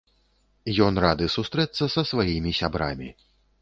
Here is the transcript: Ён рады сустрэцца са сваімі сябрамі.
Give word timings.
Ён 0.85 0.93
рады 1.05 1.29
сустрэцца 1.35 1.91
са 1.97 2.01
сваімі 2.15 2.59
сябрамі. 2.65 3.09